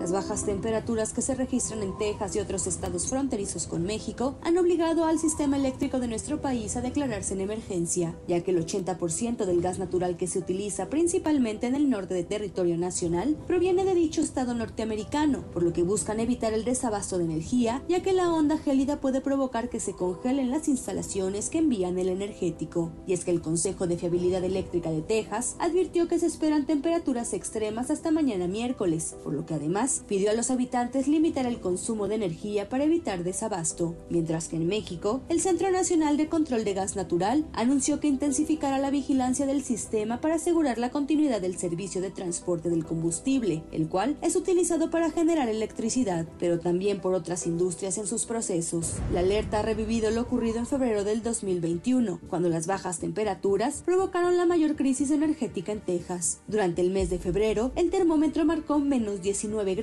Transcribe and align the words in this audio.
Las 0.00 0.12
bajas 0.12 0.44
temperaturas 0.46 1.12
que 1.12 1.22
se 1.22 1.34
registran 1.34 1.82
en 1.82 1.98
Texas 1.98 2.36
y 2.36 2.38
otros 2.38 2.68
estados 2.68 3.08
fronterizos 3.08 3.66
con 3.66 3.82
México 3.82 4.38
han 4.42 4.56
obligado 4.56 5.04
al 5.04 5.18
sistema 5.18 5.56
eléctrico 5.56 5.98
de 5.98 6.06
nuestro 6.06 6.40
país 6.40 6.76
a 6.76 6.80
declararse 6.80 7.34
en 7.34 7.40
emergencia, 7.40 8.16
ya 8.28 8.40
que 8.42 8.52
el 8.52 8.64
80% 8.64 9.44
del 9.44 9.60
gas 9.60 9.80
natural 9.80 10.16
que 10.16 10.28
se 10.28 10.38
utiliza 10.38 10.88
principalmente 10.88 11.66
en 11.66 11.74
el 11.74 11.90
norte 11.90 12.14
de 12.14 12.22
territorio 12.22 12.78
nacional 12.78 13.36
proviene 13.48 13.84
de 13.84 13.96
dicho 13.96 14.20
estado 14.20 14.54
norteamericano, 14.54 15.42
por 15.52 15.64
lo 15.64 15.72
que 15.72 15.82
buscan 15.82 16.20
evitar 16.20 16.52
el 16.52 16.64
desabasto 16.64 17.18
de 17.18 17.24
energía, 17.24 17.82
ya 17.88 18.00
que 18.00 18.12
la 18.12 18.32
onda 18.32 18.56
gélida 18.56 19.00
puede 19.00 19.20
provocar 19.20 19.68
que 19.68 19.80
se 19.80 19.94
congelen 19.94 20.52
las 20.52 20.68
instalaciones 20.68 21.50
que 21.50 21.58
envían 21.58 21.98
el 21.98 22.08
energético. 22.08 22.92
Y 23.06 23.14
es 23.14 23.24
que 23.24 23.32
el 23.32 23.42
Consejo 23.42 23.88
de 23.88 23.98
Fiabilidad 23.98 24.44
Eléctrica 24.44 24.92
de 24.92 25.02
Texas 25.02 25.56
advirtió 25.58 26.06
que 26.06 26.20
se 26.20 26.26
esperan 26.26 26.66
temperaturas 26.66 27.32
extremas 27.32 27.90
hasta 27.90 28.12
mañana 28.12 28.46
miércoles, 28.46 29.16
por 29.24 29.34
lo 29.34 29.44
que 29.44 29.54
además 29.54 29.87
pidió 30.06 30.30
a 30.30 30.34
los 30.34 30.50
habitantes 30.50 31.08
limitar 31.08 31.46
el 31.46 31.60
consumo 31.60 32.08
de 32.08 32.16
energía 32.16 32.68
para 32.68 32.84
evitar 32.84 33.24
desabasto, 33.24 33.94
mientras 34.10 34.48
que 34.48 34.56
en 34.56 34.66
México, 34.66 35.22
el 35.28 35.40
Centro 35.40 35.70
Nacional 35.70 36.16
de 36.16 36.28
Control 36.28 36.64
de 36.64 36.74
Gas 36.74 36.96
Natural 36.96 37.46
anunció 37.52 38.00
que 38.00 38.08
intensificará 38.08 38.78
la 38.78 38.90
vigilancia 38.90 39.46
del 39.46 39.62
sistema 39.62 40.20
para 40.20 40.36
asegurar 40.36 40.78
la 40.78 40.90
continuidad 40.90 41.40
del 41.40 41.58
servicio 41.58 42.00
de 42.00 42.10
transporte 42.10 42.70
del 42.70 42.84
combustible, 42.84 43.62
el 43.72 43.88
cual 43.88 44.16
es 44.22 44.36
utilizado 44.36 44.90
para 44.90 45.10
generar 45.10 45.48
electricidad, 45.48 46.26
pero 46.38 46.58
también 46.58 47.00
por 47.00 47.14
otras 47.14 47.46
industrias 47.46 47.98
en 47.98 48.06
sus 48.06 48.26
procesos. 48.26 48.94
La 49.12 49.20
alerta 49.20 49.60
ha 49.60 49.62
revivido 49.62 50.10
lo 50.10 50.22
ocurrido 50.22 50.58
en 50.58 50.66
febrero 50.66 51.04
del 51.04 51.22
2021, 51.22 52.20
cuando 52.28 52.48
las 52.48 52.66
bajas 52.66 52.98
temperaturas 52.98 53.82
provocaron 53.84 54.36
la 54.36 54.46
mayor 54.46 54.76
crisis 54.76 55.10
energética 55.10 55.72
en 55.72 55.80
Texas. 55.80 56.40
Durante 56.46 56.82
el 56.82 56.90
mes 56.90 57.10
de 57.10 57.18
febrero, 57.18 57.72
el 57.76 57.90
termómetro 57.90 58.44
marcó 58.44 58.78
menos 58.78 59.22
19 59.22 59.74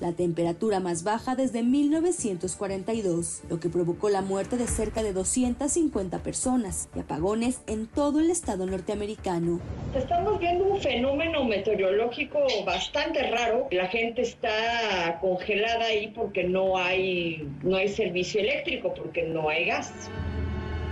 la 0.00 0.12
temperatura 0.12 0.78
más 0.78 1.04
baja 1.04 1.34
desde 1.34 1.62
1942, 1.62 3.44
lo 3.48 3.58
que 3.58 3.70
provocó 3.70 4.10
la 4.10 4.20
muerte 4.20 4.58
de 4.58 4.66
cerca 4.66 5.02
de 5.02 5.14
250 5.14 6.18
personas 6.18 6.90
y 6.94 6.98
apagones 6.98 7.62
en 7.66 7.86
todo 7.86 8.20
el 8.20 8.30
estado 8.30 8.66
norteamericano. 8.66 9.58
Estamos 9.94 10.38
viendo 10.38 10.64
un 10.64 10.78
fenómeno 10.82 11.44
meteorológico 11.44 12.40
bastante 12.66 13.22
raro. 13.30 13.68
La 13.70 13.86
gente 13.86 14.20
está 14.20 15.18
congelada 15.22 15.86
ahí 15.86 16.08
porque 16.08 16.44
no 16.44 16.76
hay, 16.76 17.48
no 17.62 17.76
hay 17.76 17.88
servicio 17.88 18.42
eléctrico, 18.42 18.92
porque 18.92 19.22
no 19.22 19.48
hay 19.48 19.64
gas. 19.64 20.10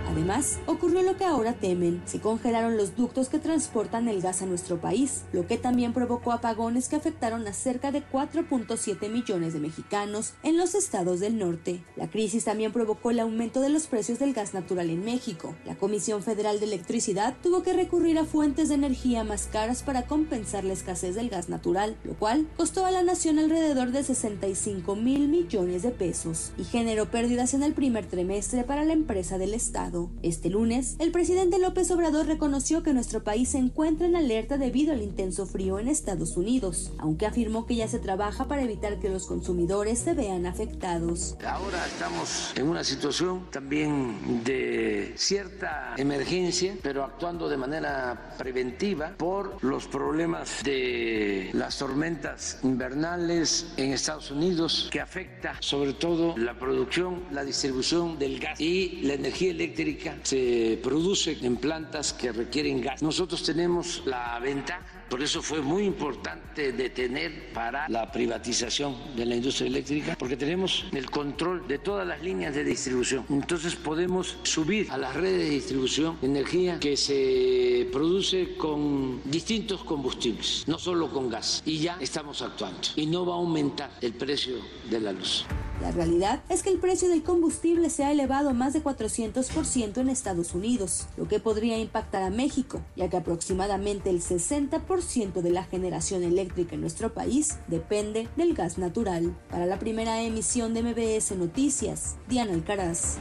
Además, 0.07 0.59
ocurrió 0.65 1.01
lo 1.01 1.17
que 1.17 1.25
ahora 1.25 1.53
temen. 1.53 2.01
Se 2.05 2.19
congelaron 2.19 2.77
los 2.77 2.95
ductos 2.95 3.29
que 3.29 3.39
transportan 3.39 4.07
el 4.07 4.21
gas 4.21 4.41
a 4.41 4.45
nuestro 4.45 4.79
país, 4.79 5.23
lo 5.33 5.45
que 5.47 5.57
también 5.57 5.93
provocó 5.93 6.31
apagones 6.31 6.87
que 6.87 6.95
afectaron 6.95 7.45
a 7.47 7.53
cerca 7.53 7.91
de 7.91 8.03
4.7 8.03 9.09
millones 9.09 9.53
de 9.53 9.59
mexicanos 9.59 10.33
en 10.43 10.57
los 10.57 10.75
estados 10.75 11.19
del 11.19 11.37
norte. 11.37 11.83
La 11.95 12.09
crisis 12.09 12.45
también 12.45 12.71
provocó 12.71 13.11
el 13.11 13.19
aumento 13.19 13.59
de 13.59 13.69
los 13.69 13.87
precios 13.87 14.19
del 14.19 14.33
gas 14.33 14.53
natural 14.53 14.89
en 14.89 15.03
México. 15.03 15.55
La 15.65 15.75
Comisión 15.75 16.23
Federal 16.23 16.59
de 16.59 16.65
Electricidad 16.65 17.35
tuvo 17.43 17.63
que 17.63 17.73
recurrir 17.73 18.17
a 18.17 18.25
fuentes 18.25 18.69
de 18.69 18.75
energía 18.75 19.23
más 19.23 19.47
caras 19.47 19.83
para 19.83 20.03
compensar 20.03 20.63
la 20.63 20.73
escasez 20.73 21.15
del 21.15 21.29
gas 21.29 21.49
natural, 21.49 21.97
lo 22.03 22.13
cual 22.13 22.47
costó 22.55 22.85
a 22.85 22.91
la 22.91 23.03
nación 23.03 23.39
alrededor 23.39 23.91
de 23.91 24.03
65 24.03 24.95
mil 24.95 25.27
millones 25.27 25.83
de 25.83 25.91
pesos 25.91 26.53
y 26.57 26.63
generó 26.63 27.11
pérdidas 27.11 27.53
en 27.53 27.63
el 27.63 27.73
primer 27.73 28.05
trimestre 28.05 28.63
para 28.63 28.85
la 28.85 28.93
empresa 28.93 29.37
del 29.37 29.53
Estado. 29.53 29.96
Este 30.21 30.49
lunes, 30.49 30.95
el 30.99 31.11
presidente 31.11 31.59
López 31.59 31.89
Obrador 31.91 32.25
reconoció 32.27 32.83
que 32.83 32.93
nuestro 32.93 33.23
país 33.23 33.49
se 33.49 33.57
encuentra 33.57 34.07
en 34.07 34.15
alerta 34.15 34.57
debido 34.57 34.93
al 34.93 35.01
intenso 35.01 35.45
frío 35.45 35.79
en 35.79 35.87
Estados 35.87 36.37
Unidos, 36.37 36.91
aunque 36.97 37.25
afirmó 37.25 37.65
que 37.65 37.75
ya 37.75 37.87
se 37.87 37.99
trabaja 37.99 38.47
para 38.47 38.63
evitar 38.63 38.99
que 38.99 39.09
los 39.09 39.25
consumidores 39.25 39.99
se 39.99 40.13
vean 40.13 40.45
afectados. 40.45 41.35
Ahora 41.45 41.85
estamos 41.85 42.53
en 42.55 42.67
una 42.67 42.83
situación 42.83 43.47
también 43.51 44.43
de 44.43 45.13
cierta 45.15 45.93
emergencia, 45.97 46.75
pero 46.81 47.03
actuando 47.03 47.49
de 47.49 47.57
manera 47.57 48.35
preventiva 48.37 49.15
por 49.17 49.63
los 49.63 49.87
problemas 49.87 50.63
de 50.63 51.49
las 51.53 51.77
tormentas 51.77 52.59
invernales 52.63 53.67
en 53.77 53.93
Estados 53.93 54.31
Unidos 54.31 54.89
que 54.91 55.01
afecta 55.01 55.55
sobre 55.59 55.93
todo 55.93 56.37
la 56.37 56.57
producción, 56.57 57.23
la 57.31 57.43
distribución 57.43 58.19
del 58.19 58.39
gas 58.39 58.59
y 58.59 59.01
la 59.03 59.13
energía 59.13 59.51
eléctrica 59.51 59.86
se 60.23 60.79
produce 60.83 61.37
en 61.41 61.57
plantas 61.57 62.13
que 62.13 62.31
requieren 62.31 62.81
gas. 62.81 63.01
Nosotros 63.01 63.43
tenemos 63.43 64.03
la 64.05 64.39
ventaja, 64.39 65.05
por 65.09 65.21
eso 65.21 65.41
fue 65.41 65.61
muy 65.61 65.83
importante 65.85 66.73
detener 66.73 67.53
para 67.53 67.87
la 67.87 68.11
privatización 68.11 68.95
de 69.15 69.25
la 69.25 69.35
industria 69.35 69.67
eléctrica, 69.67 70.15
porque 70.17 70.35
tenemos 70.35 70.85
el 70.91 71.09
control 71.09 71.67
de 71.67 71.79
todas 71.79 72.05
las 72.05 72.21
líneas 72.21 72.53
de 72.53 72.63
distribución. 72.63 73.25
Entonces 73.29 73.75
podemos 73.75 74.37
subir 74.43 74.91
a 74.91 74.97
las 74.97 75.15
redes 75.15 75.45
de 75.45 75.49
distribución 75.49 76.17
energía 76.21 76.79
que 76.79 76.97
se 76.97 77.87
produce 77.91 78.55
con 78.57 79.21
distintos 79.23 79.83
combustibles, 79.83 80.63
no 80.67 80.77
solo 80.77 81.09
con 81.09 81.29
gas. 81.29 81.63
Y 81.65 81.79
ya 81.79 81.97
estamos 81.99 82.41
actuando. 82.41 82.79
Y 82.95 83.05
no 83.05 83.25
va 83.25 83.35
a 83.35 83.37
aumentar 83.37 83.91
el 84.01 84.13
precio 84.13 84.55
de 84.89 84.99
la 84.99 85.13
luz. 85.13 85.45
La 85.81 85.91
realidad 85.91 86.41
es 86.49 86.63
que 86.63 86.69
el 86.69 86.79
precio 86.79 87.07
del 87.07 87.23
combustible 87.23 87.89
se 87.89 88.03
ha 88.03 88.11
elevado 88.11 88.53
más 88.53 88.73
de 88.73 88.83
400% 88.83 89.97
en 89.97 90.09
Estados 90.09 90.55
Unidos, 90.55 91.07
lo 91.17 91.27
que 91.27 91.39
podría 91.39 91.77
impactar 91.77 92.23
a 92.23 92.29
México, 92.29 92.81
ya 92.95 93.09
que 93.09 93.17
aproximadamente 93.17 94.09
el 94.09 94.21
60% 94.21 95.41
de 95.41 95.51
la 95.51 95.63
generación 95.63 96.23
eléctrica 96.23 96.75
en 96.75 96.81
nuestro 96.81 97.13
país 97.13 97.59
depende 97.67 98.27
del 98.35 98.55
gas 98.55 98.77
natural. 98.77 99.35
Para 99.49 99.65
la 99.65 99.77
primera 99.77 100.21
emisión 100.23 100.73
de 100.73 100.81
MBS 100.81 101.37
Noticias, 101.37 102.15
Diana 102.27 102.53
Alcaraz. 102.53 103.17